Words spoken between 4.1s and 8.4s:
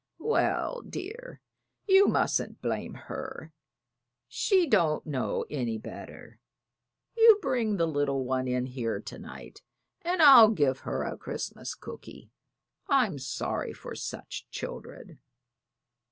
she don't know any better. You bring the little